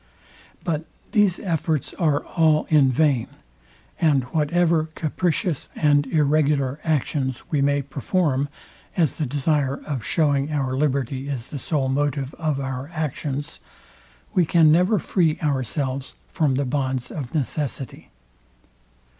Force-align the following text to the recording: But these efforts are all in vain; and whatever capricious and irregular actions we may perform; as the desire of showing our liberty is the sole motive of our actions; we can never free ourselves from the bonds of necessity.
But 0.63 0.85
these 1.11 1.39
efforts 1.39 1.93
are 1.93 2.25
all 2.25 2.65
in 2.71 2.89
vain; 2.89 3.27
and 3.99 4.23
whatever 4.33 4.89
capricious 4.95 5.69
and 5.75 6.07
irregular 6.07 6.79
actions 6.83 7.43
we 7.51 7.61
may 7.61 7.83
perform; 7.83 8.49
as 8.97 9.17
the 9.17 9.27
desire 9.27 9.79
of 9.85 10.03
showing 10.03 10.51
our 10.51 10.75
liberty 10.75 11.29
is 11.29 11.49
the 11.49 11.59
sole 11.59 11.87
motive 11.87 12.33
of 12.39 12.59
our 12.59 12.89
actions; 12.91 13.59
we 14.33 14.43
can 14.43 14.71
never 14.71 14.97
free 14.97 15.37
ourselves 15.43 16.15
from 16.29 16.55
the 16.55 16.65
bonds 16.65 17.11
of 17.11 17.35
necessity. 17.35 18.09